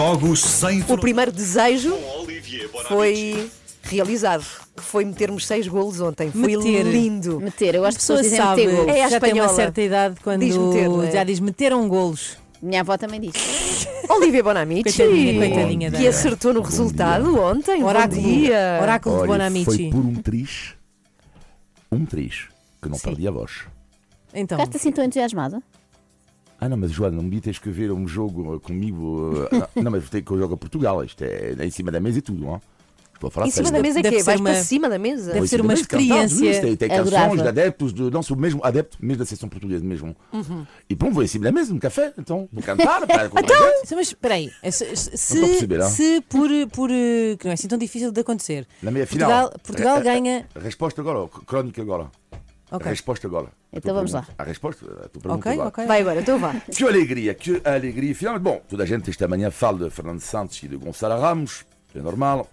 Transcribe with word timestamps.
Jogos 0.00 0.40
sem 0.42 0.82
O 0.86 0.98
primeiro 0.98 1.32
desejo 1.32 1.96
foi 2.86 3.48
realizado, 3.82 4.44
que 4.76 4.82
foi 4.82 5.06
metermos 5.06 5.46
seis 5.46 5.66
golos 5.66 6.02
ontem. 6.02 6.30
Foi 6.30 6.54
Meter. 6.54 6.82
lindo. 6.84 7.40
Meter, 7.40 7.76
eu 7.76 7.80
gosto 7.80 7.86
A 7.86 7.90
de 7.92 7.96
pessoas 8.00 8.20
pessoa 8.20 8.22
dizem 8.22 8.38
sabe, 8.38 8.66
meter 8.66 8.76
gols. 8.76 8.88
É 8.98 9.04
a 9.04 9.08
já 9.08 9.20
tem 9.20 9.32
uma 9.32 9.38
espanhola. 9.38 9.56
certa 9.56 9.80
idade 9.80 10.16
quando 10.22 10.40
Diz 10.44 10.54
meter, 10.54 10.90
é? 11.08 11.10
já 11.12 11.24
diz 11.24 11.40
meteram 11.40 11.88
golos. 11.88 12.36
Minha 12.60 12.82
avó 12.82 12.98
também 12.98 13.22
disse. 13.22 13.88
Olivia 14.10 14.42
Bonamici, 14.42 14.82
Coitadinha, 14.82 15.38
coitadinha 15.48 15.90
que 15.90 15.96
dela. 15.96 16.10
acertou 16.10 16.52
no 16.52 16.60
resultado 16.60 17.40
ontem. 17.40 17.82
Oráculo, 17.82 18.20
Bom 18.20 18.28
dia. 18.28 18.78
oráculo 18.82 19.14
de 19.14 19.20
Olha, 19.22 19.28
Bonamici. 19.32 19.64
foi 19.64 19.90
por 19.90 20.04
um 20.04 20.14
triz, 20.16 20.74
um 21.90 22.04
triz, 22.04 22.48
que 22.82 22.90
não 22.90 22.98
perdi 22.98 23.26
a 23.26 23.30
voz. 23.30 23.62
Então, 24.34 24.58
Ficaste 24.58 24.76
assim 24.76 24.92
tão 24.92 25.02
entusiasmado? 25.02 25.62
Ah 26.66 26.68
não, 26.68 26.76
mas 26.76 26.90
Joana, 26.90 27.14
não 27.14 27.22
me 27.22 27.40
tens 27.40 27.60
que 27.60 27.70
ver 27.70 27.92
um 27.92 28.08
jogo 28.08 28.56
uh, 28.56 28.60
comigo. 28.60 29.32
não, 29.76 29.84
não, 29.84 29.90
mas 29.92 30.10
tem 30.10 30.20
que 30.20 30.28
eu 30.32 30.36
jogo 30.36 30.54
a 30.54 30.56
Portugal, 30.56 31.04
isto 31.04 31.22
é, 31.22 31.54
é 31.56 31.64
em 31.64 31.70
cima 31.70 31.92
da 31.92 32.00
mesa 32.00 32.18
e 32.18 32.22
tudo, 32.22 32.44
não? 32.44 32.60
Estou 33.14 33.28
a 33.28 33.30
falar 33.30 33.46
Em 33.46 33.50
cima 33.52 33.68
sério. 33.68 33.82
da 33.82 33.88
mesa 33.88 34.00
é 34.00 34.02
quê? 34.02 34.22
Vais 34.24 34.40
uma- 34.40 34.50
para 34.50 34.62
cima 34.64 34.88
da 34.88 34.98
mesa? 34.98 35.32
Deve 35.32 35.46
ser 35.46 35.60
uma 35.60 35.68
mesa, 35.74 35.86
cantados, 35.86 36.32
experiência. 36.32 36.50
isso, 36.50 36.60
Tem, 36.60 36.76
tem 36.76 36.98
Adorava. 36.98 37.24
canções 37.24 37.42
de 37.42 37.48
adeptos, 37.48 37.94
de, 37.94 38.02
não 38.10 38.20
sou 38.20 38.36
mesmo 38.36 38.60
adepto 38.64 38.98
mesmo 39.00 39.18
da 39.20 39.24
seção 39.24 39.48
portuguesa 39.48 39.84
mesmo. 39.84 40.14
Uhum. 40.32 40.66
E 40.90 40.96
pronto, 40.96 41.14
vou 41.14 41.22
em 41.22 41.26
cima 41.28 41.44
da 41.44 41.52
mesa, 41.52 41.72
no 41.72 41.78
café, 41.78 42.12
então, 42.18 42.48
vou 42.52 42.62
cantar, 42.64 43.06
para 43.06 43.26
então, 43.26 43.72
mas 43.92 44.08
espera 44.08 44.34
aí, 44.34 44.50
se, 44.72 44.96
se, 44.96 45.66
não? 45.68 45.88
se 45.88 46.20
por, 46.28 46.50
por 46.72 46.90
eh, 46.90 47.36
que 47.38 47.44
não 47.44 47.52
é 47.52 47.54
assim 47.54 47.68
tão 47.68 47.78
difícil 47.78 48.10
de 48.10 48.20
acontecer. 48.20 48.66
Na 48.82 48.90
meia 48.90 49.06
final. 49.06 49.50
Portugal, 49.50 49.60
Portugal 49.62 50.02
ganha. 50.02 50.46
Resposta 50.56 51.00
agora, 51.00 51.28
crónica 51.46 51.80
agora. 51.80 52.10
Ok. 52.72 52.90
resposta 52.90 53.28
agora. 53.28 53.48
Então 53.76 53.94
vamos 53.94 54.12
lá. 54.12 54.26
A 54.38 54.42
resposta, 54.42 54.86
a 54.86 55.08
tua 55.08 55.20
pergunta 55.22 55.50
Ok, 55.50 55.58
ok. 55.58 55.86
Vai 55.86 56.00
agora, 56.00 56.20
então 56.20 56.38
vá. 56.38 56.54
Que 56.72 56.84
alegria, 56.84 57.34
que 57.34 57.60
alegria. 57.62 58.14
Finalmente, 58.14 58.42
bom, 58.42 58.62
toda 58.66 58.84
a 58.84 58.86
gente 58.86 59.10
esta 59.10 59.28
manhã 59.28 59.50
fala 59.50 59.84
de 59.84 59.90
Fernando 59.90 60.20
Santos 60.20 60.62
e 60.62 60.68
de 60.68 60.76
Gonçalo 60.76 61.20
Ramos, 61.20 61.66
é 61.94 62.00
normal. 62.00 62.48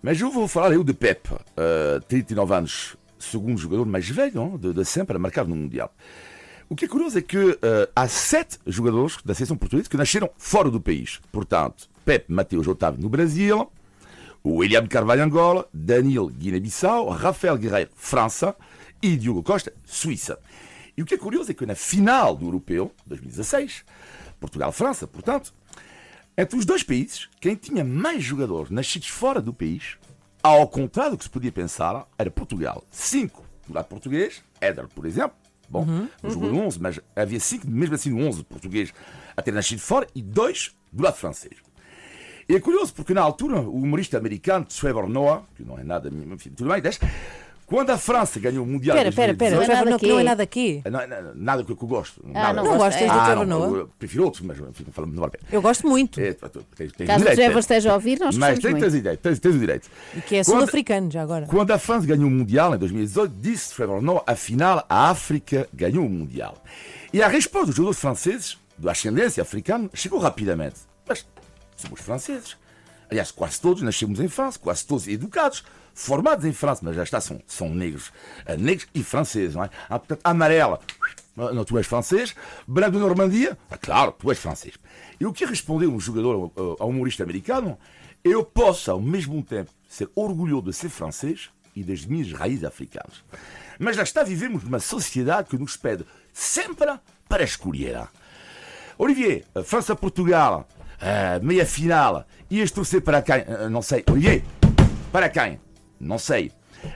Mas 0.00 0.20
eu 0.20 0.30
vou 0.30 0.46
falar 0.46 0.72
eu 0.72 0.84
de 0.84 0.94
Pep, 0.94 1.28
uh, 1.32 2.00
39 2.06 2.54
anos, 2.54 2.96
segundo 3.18 3.58
jogador 3.58 3.84
mais 3.84 4.08
velho 4.08 4.56
de, 4.56 4.72
de 4.72 4.84
sempre 4.84 5.16
a 5.16 5.18
marcar 5.18 5.44
no 5.44 5.56
Mundial. 5.56 5.92
O 6.68 6.76
que 6.76 6.84
é 6.84 6.88
curioso 6.88 7.18
é 7.18 7.22
que 7.22 7.36
uh, 7.36 7.58
há 7.94 8.06
sete 8.06 8.58
jogadores 8.64 9.18
da 9.24 9.34
seleção 9.34 9.56
portuguesa 9.56 9.90
que 9.90 9.96
nasceram 9.96 10.30
fora 10.38 10.70
do 10.70 10.80
país. 10.80 11.20
Portanto, 11.32 11.90
Pep 12.04 12.32
Mateus 12.32 12.68
Otávio 12.68 13.02
no 13.02 13.08
Brasil, 13.08 13.68
William 14.46 14.86
Carvalho 14.86 15.24
Angola, 15.24 15.68
Danilo 15.74 16.28
Guiné-Bissau, 16.28 17.08
Rafael 17.08 17.58
Guerreiro 17.58 17.90
França 17.96 18.54
e 19.02 19.16
Diogo 19.16 19.42
Costa 19.42 19.72
Suíça. 19.84 20.38
E 20.96 21.02
o 21.02 21.06
que 21.06 21.14
é 21.14 21.18
curioso 21.18 21.50
é 21.50 21.54
que 21.54 21.64
na 21.64 21.74
final 21.74 22.36
do 22.36 22.46
Europeu 22.46 22.92
2016, 23.06 23.84
Portugal-França, 24.38 25.06
portanto, 25.06 25.52
entre 26.36 26.58
os 26.58 26.64
dois 26.64 26.82
países, 26.82 27.28
quem 27.40 27.54
tinha 27.54 27.84
mais 27.84 28.22
jogadores 28.22 28.70
nascidos 28.70 29.08
fora 29.08 29.40
do 29.40 29.52
país, 29.52 29.96
ao 30.42 30.66
contrário 30.68 31.12
do 31.12 31.18
que 31.18 31.24
se 31.24 31.30
podia 31.30 31.52
pensar, 31.52 32.06
era 32.18 32.30
Portugal. 32.30 32.84
Cinco 32.90 33.44
do 33.66 33.74
lado 33.74 33.86
português, 33.86 34.42
Éder, 34.60 34.88
por 34.88 35.06
exemplo. 35.06 35.36
Bom, 35.68 35.86
jogou 36.24 36.50
no 36.50 36.60
11, 36.62 36.80
mas 36.80 37.00
havia 37.14 37.38
cinco, 37.38 37.68
mesmo 37.70 37.94
assim, 37.94 38.10
no 38.10 38.26
11 38.26 38.42
português 38.42 38.92
a 39.36 39.40
ter 39.40 39.52
nascido 39.52 39.78
fora 39.78 40.06
e 40.14 40.20
dois 40.20 40.74
do 40.92 41.04
lado 41.04 41.14
francês. 41.14 41.54
E 42.48 42.56
é 42.56 42.60
curioso 42.60 42.92
porque 42.92 43.14
na 43.14 43.20
altura 43.22 43.60
o 43.60 43.76
humorista 43.76 44.18
americano 44.18 44.64
Trevor 44.64 45.08
Noah, 45.08 45.44
que 45.54 45.62
não 45.62 45.78
é 45.78 45.84
nada, 45.84 46.08
enfim, 46.08 46.50
tudo 46.50 46.70
bem, 46.70 46.82
deixa, 46.82 46.98
quando 47.70 47.90
a 47.90 47.96
França 47.96 48.38
ganhou 48.38 48.64
o 48.64 48.66
Mundial 48.66 48.96
Espera, 48.96 49.08
em 49.08 49.10
espera, 49.10 49.32
espera. 49.32 49.56
2018, 49.56 49.56
Não 49.56 49.62
é 49.62 49.66
Trevor 49.66 49.84
nada 49.84 49.90
Noah, 49.90 49.98
que 50.00 50.08
não 50.08 50.18
é 50.18 50.22
nada 50.24 50.42
aqui. 50.42 50.82
não, 50.84 51.22
não, 51.24 51.34
nada 51.34 51.64
que 51.64 51.70
eu 51.70 51.76
gosto. 51.76 52.20
Ah, 52.26 52.32
nada. 52.32 52.52
não 52.62 52.64
Não 52.72 52.76
gostas 52.78 53.06
do 53.06 53.12
Ah, 53.18 53.24
Trevor 53.24 53.46
não, 53.46 53.58
Noah? 53.60 53.78
eu 53.78 53.90
prefiro 53.98 54.24
outros, 54.24 54.42
mas 54.42 54.58
enfim, 54.58 54.84
não 54.86 54.92
falamos, 54.92 55.14
não 55.14 55.20
vale 55.22 55.32
a 55.34 55.38
pena. 55.38 55.48
Eu 55.52 55.62
gosto 55.62 55.86
muito. 55.86 56.20
É, 56.20 56.32
tu- 56.34 56.48
tu- 56.48 56.66
tens- 56.76 56.92
tens 56.92 57.06
Caso 57.06 57.24
o 57.24 57.30
Trevor 57.32 57.58
esteja 57.60 57.90
a 57.90 57.94
ouvir, 57.94 58.18
nós 58.18 58.36
Mas 58.36 58.54
gostamos 58.54 58.60
tens, 58.62 58.70
muito. 58.72 58.82
tens, 58.82 58.92
direito, 59.02 59.20
tens, 59.20 59.38
tens 59.38 59.54
o 59.54 59.58
direito. 59.58 59.88
E 60.16 60.20
que 60.20 60.36
é 60.36 60.42
sul-africano 60.44 61.10
já 61.10 61.22
agora. 61.22 61.46
Quando 61.46 61.70
a 61.70 61.78
França 61.78 62.06
ganhou 62.06 62.26
o 62.26 62.30
Mundial 62.30 62.74
em 62.74 62.78
2018, 62.78 63.32
disse 63.40 63.74
Trevor 63.74 64.02
Noah, 64.02 64.24
afinal, 64.26 64.84
a 64.88 65.08
África 65.10 65.68
ganhou 65.72 66.04
o 66.04 66.10
Mundial. 66.10 66.56
E 67.12 67.22
a 67.22 67.28
resposta 67.28 67.66
dos 67.68 67.76
jogadores 67.76 68.00
franceses, 68.00 68.58
de 68.78 68.88
ascendência 68.88 69.42
africana, 69.42 69.88
chegou 69.94 70.18
rapidamente. 70.18 70.76
Mas 71.08 71.26
somos 71.76 72.00
franceses. 72.00 72.56
Aliás, 73.10 73.30
quase 73.30 73.60
todos 73.60 73.82
nascemos 73.82 74.20
em 74.20 74.28
França, 74.28 74.58
quase 74.58 74.84
todos 74.86 75.08
educados, 75.08 75.64
formados 75.94 76.44
em 76.44 76.52
França, 76.52 76.80
mas 76.84 76.94
já 76.96 77.02
está, 77.02 77.20
são, 77.20 77.40
são 77.46 77.68
negros. 77.74 78.12
eh, 78.46 78.56
Negros 78.56 78.88
e 78.94 79.02
franceses, 79.02 79.54
não 79.56 79.64
é? 79.64 79.70
Ah, 79.88 79.98
portanto, 79.98 80.20
amarela, 80.22 80.78
ah, 81.36 81.52
não, 81.52 81.64
tu 81.64 81.76
és 81.76 81.86
francês. 81.86 82.34
Branco 82.66 82.92
de 82.92 82.98
Normandia, 82.98 83.58
ah, 83.70 83.76
claro, 83.76 84.12
tu 84.12 84.30
és 84.30 84.38
francês. 84.38 84.74
E 85.18 85.26
o 85.26 85.32
que 85.32 85.44
respondeu 85.44 85.92
um 85.92 85.98
jogador 85.98 86.52
ao- 86.56 86.76
ao 86.78 86.88
humorista 86.88 87.22
americano? 87.24 87.76
Eu 88.22 88.44
posso, 88.44 88.90
ao 88.90 89.00
mesmo 89.00 89.42
tempo, 89.42 89.70
ser 89.88 90.08
orgulhoso 90.14 90.66
de 90.66 90.72
ser 90.72 90.88
francês 90.90 91.50
e 91.74 91.82
das 91.82 92.04
minhas 92.04 92.32
raízes 92.32 92.64
africanas. 92.64 93.24
Mas 93.78 93.96
já 93.96 94.02
está, 94.02 94.22
vivemos 94.22 94.62
numa 94.62 94.78
sociedade 94.78 95.48
que 95.48 95.58
nos 95.58 95.76
pede 95.76 96.04
sempre 96.32 96.96
para 97.28 97.42
escolher. 97.42 98.06
Olivier, 98.98 99.44
eh, 99.54 99.62
França-Portugal, 99.62 100.68
eh, 101.00 101.38
meia 101.40 101.64
final, 101.66 102.26
ias 102.50 102.70
torcer 102.70 103.00
para 103.02 103.22
quem? 103.22 103.36
Eh, 103.36 103.68
Não 103.68 103.82
sei. 103.82 104.04
Olivier, 104.10 104.42
para 105.10 105.28
quem? 105.28 105.60
Não 105.98 106.18
sei. 106.18 106.52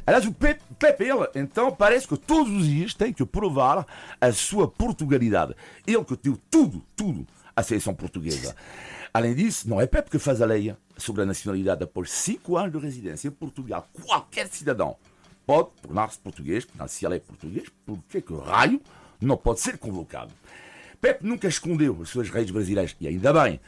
Aliás, 0.06 0.25
o 0.26 0.32
Pepe, 0.32 1.04
ele, 1.04 1.28
então, 1.34 1.70
parece 1.70 2.09
que 2.09 2.16
todos 2.16 2.50
os 2.53 2.66
dias 2.66 2.94
tem 2.94 3.12
que 3.12 3.25
provar 3.25 3.87
a 4.20 4.32
sua 4.32 4.66
Portugalidade. 4.66 5.54
Ele 5.87 6.04
que 6.04 6.16
deu 6.16 6.38
tudo, 6.50 6.82
tudo 6.97 7.26
à 7.54 7.62
seleção 7.62 7.94
portuguesa. 7.94 8.56
Além 9.12 9.34
disso, 9.34 9.69
não 9.69 9.81
é 9.81 9.87
Pepe 9.87 10.10
que 10.10 10.19
faz 10.19 10.41
a 10.41 10.47
lei 10.47 10.75
sobre 10.97 11.22
a 11.22 11.26
nacionalidade 11.26 11.84
após 11.84 12.10
cinco 12.10 12.56
anos 12.56 12.72
de 12.72 12.78
residência 12.78 13.28
em 13.28 13.31
Portugal. 13.31 13.87
Qualquer 14.04 14.48
cidadão 14.48 14.97
pode 15.47 15.69
tornar-se 15.82 16.19
português, 16.19 16.64
portanto, 16.64 16.88
se 16.88 17.04
ele 17.04 17.16
é 17.16 17.19
português, 17.20 17.69
por 17.84 17.98
que 18.09 18.25
raio 18.44 18.81
não 19.20 19.37
pode 19.37 19.60
ser 19.60 19.76
convocado? 19.78 20.32
Pepe 21.00 21.26
nunca 21.26 21.47
escondeu 21.47 21.98
as 22.00 22.09
suas 22.09 22.31
raízes 22.31 22.50
brasileiras, 22.50 22.97
e 22.98 23.06
ainda 23.06 23.32
bem. 23.32 23.60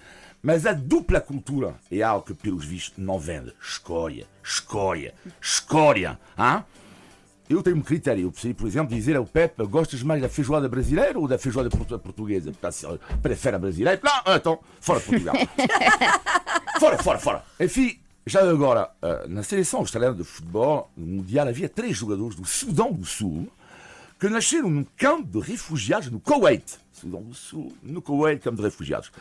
Mas 0.43 0.65
a 0.67 0.73
dupla 0.73 1.21
cultura 1.21 1.75
é 1.91 2.03
algo 2.03 2.25
que, 2.27 2.35
pelos 2.35 2.65
vistos, 2.65 2.95
não 2.97 3.19
vende. 3.19 3.53
Escória, 3.61 4.27
escória, 4.45 5.13
escória. 5.41 6.19
Hã? 6.39 6.65
Eu 7.49 7.63
tenho 7.63 7.77
um 7.77 7.83
critério. 7.83 8.25
Eu 8.25 8.33
preciso, 8.33 8.55
por 8.55 8.67
exemplo, 8.67 8.95
dizer 8.95 9.17
ao 9.17 9.25
Pepe: 9.25 9.65
gostas 9.67 10.03
mais 10.03 10.21
da 10.23 10.29
feijoada 10.29 10.69
brasileira 10.69 11.19
ou 11.19 11.27
da 11.29 11.39
feijoada 11.39 11.69
portu- 11.71 11.99
portuguesa? 11.99 12.51
Portanto, 12.53 12.73
se 12.73 12.87
ele 12.87 13.01
prefere 13.23 13.57
a 13.57 13.59
brasileira, 13.59 14.01
não, 14.03 14.35
então, 14.35 14.61
fora 14.81 15.01
Portugal. 15.01 15.35
fora, 16.79 16.99
fora, 17.03 17.19
fora. 17.19 17.45
Enfim, 17.61 17.99
já 18.27 18.41
agora, 18.49 18.91
eh, 19.03 19.27
na 19.29 19.43
seleção 19.43 19.81
australiana 19.81 20.17
de 20.17 20.25
futebol 20.25 20.91
no 20.97 21.07
mundial, 21.07 21.49
havia 21.49 21.69
três 21.69 21.97
jogadores 21.97 22.37
do 22.37 22.45
Sudão 22.45 22.93
do 22.93 23.05
Sul 23.05 23.49
que 24.19 24.29
nasceram 24.29 24.71
num 24.71 24.85
campo 24.97 25.41
de 25.41 25.47
refugiados 25.51 26.11
no 26.11 26.19
Kuwait. 26.21 26.65
Sudão 26.93 27.23
do 27.23 27.35
Sul, 27.35 27.73
no 27.83 28.01
Kuwait, 28.03 28.41
campo 28.43 28.57
de 28.57 28.63
refugiados. 28.63 29.13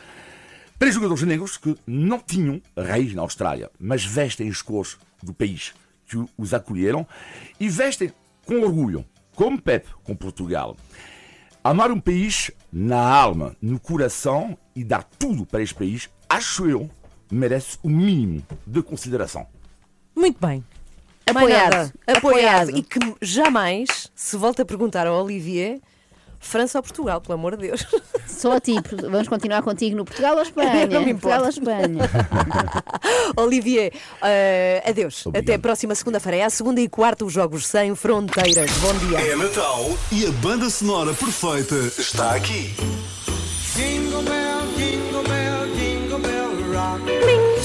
Três 0.78 0.94
jogadores 0.94 1.22
negros 1.22 1.56
que 1.56 1.74
não 1.86 2.18
tinham 2.18 2.60
raiz 2.76 3.14
na 3.14 3.22
Austrália, 3.22 3.70
mas 3.78 4.04
vestem 4.04 4.48
as 4.48 4.60
cores 4.60 4.98
do 5.22 5.32
país 5.32 5.72
que 6.06 6.22
os 6.36 6.52
acolheram 6.52 7.06
e 7.58 7.68
vestem 7.68 8.12
com 8.44 8.60
orgulho, 8.60 9.04
como 9.34 9.60
Pepe, 9.60 9.88
com 10.04 10.14
Portugal. 10.14 10.76
Amar 11.64 11.90
um 11.90 11.98
país 11.98 12.50
na 12.70 13.00
alma, 13.00 13.56
no 13.60 13.80
coração 13.80 14.56
e 14.74 14.84
dar 14.84 15.02
tudo 15.02 15.46
para 15.46 15.62
este 15.62 15.74
país, 15.74 16.10
acho 16.28 16.68
eu, 16.68 16.90
merece 17.30 17.78
o 17.82 17.88
mínimo 17.88 18.46
de 18.66 18.82
consideração. 18.82 19.46
Muito 20.14 20.38
bem. 20.38 20.62
Apoiado. 21.26 21.74
Apoiado. 21.74 21.92
Apoiado. 22.06 22.76
E 22.76 22.82
que 22.82 22.98
jamais 23.20 24.10
se 24.14 24.36
volta 24.36 24.62
a 24.62 24.66
perguntar 24.66 25.06
ao 25.06 25.24
Olivier 25.24 25.80
França 26.46 26.78
ou 26.78 26.82
Portugal, 26.82 27.20
pelo 27.20 27.34
amor 27.34 27.56
de 27.56 27.68
Deus. 27.68 27.84
Só 28.26 28.52
a 28.52 28.60
ti, 28.60 28.74
vamos 29.10 29.28
continuar 29.28 29.62
contigo 29.62 29.96
no 29.96 30.04
Portugal 30.04 30.36
ou 30.36 30.42
Espanha? 30.42 30.86
Não 30.90 31.04
me. 31.04 31.12
Portugal 31.14 31.42
ou 31.42 31.48
Espanha. 31.48 32.10
Olivier, 33.36 33.92
uh, 33.94 34.88
adeus. 34.90 35.26
Obrigado. 35.26 35.44
Até 35.44 35.54
a 35.54 35.58
próxima 35.58 35.94
segunda-feira. 35.94 36.38
É 36.38 36.44
a 36.44 36.50
segunda 36.50 36.80
e 36.80 36.88
quarta 36.88 37.24
os 37.24 37.32
Jogos 37.32 37.66
Sem 37.66 37.94
Fronteiras. 37.94 38.70
Bom 38.78 38.94
dia. 38.94 39.18
É 39.18 39.36
Natal 39.36 39.86
e 40.12 40.26
a 40.26 40.30
banda 40.32 40.70
sonora 40.70 41.12
perfeita 41.14 41.74
está 41.98 42.34
aqui. 42.34 42.74
Jingle 43.74 44.22
bell, 44.22 44.62
jingle 44.76 45.22
bell, 45.22 45.66
jingle 45.74 46.18
bell 46.18 46.46
rock. 46.72 47.55